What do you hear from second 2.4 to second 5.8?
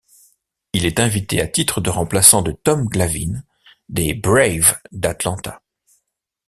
de Tom Glavine, des Braves d'Atlanta.